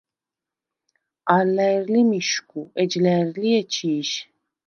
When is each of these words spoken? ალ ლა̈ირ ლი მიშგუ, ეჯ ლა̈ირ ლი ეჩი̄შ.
ალ 1.35 1.47
ლა̈ირ 1.55 1.83
ლი 1.93 2.01
მიშგუ, 2.09 2.61
ეჯ 2.81 2.91
ლა̈ირ 3.03 3.29
ლი 3.41 3.49
ეჩი̄შ. 3.59 4.09